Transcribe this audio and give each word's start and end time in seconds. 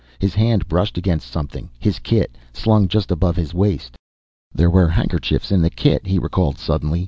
His 0.17 0.33
hand 0.33 0.67
brushed 0.67 0.97
against 0.97 1.29
something 1.31 1.69
his 1.77 1.99
kit, 1.99 2.35
slung 2.53 2.87
just 2.87 3.11
above 3.11 3.35
his 3.35 3.53
waist. 3.53 3.97
There 4.51 4.67
were 4.71 4.87
handkerchiefs 4.89 5.51
in 5.51 5.61
the 5.61 5.69
kit, 5.69 6.07
he 6.07 6.17
recalled 6.17 6.57
suddenly. 6.57 6.99